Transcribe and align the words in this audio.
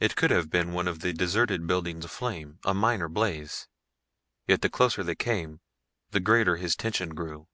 It 0.00 0.16
could 0.16 0.30
have 0.30 0.50
been 0.50 0.74
one 0.74 0.86
of 0.86 1.00
the 1.00 1.14
deserted 1.14 1.66
buildings 1.66 2.04
aflame, 2.04 2.58
a 2.66 2.74
minor 2.74 3.08
blaze. 3.08 3.68
Yet 4.46 4.60
the 4.60 4.68
closer 4.68 5.02
they 5.02 5.14
came, 5.14 5.60
the 6.10 6.20
greater 6.20 6.56
his 6.58 6.76
tension 6.76 7.14
grew. 7.14 7.48